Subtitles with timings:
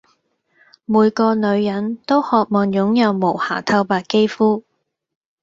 [0.85, 4.63] 每個女人都渴望擁有無瑕透白肌膚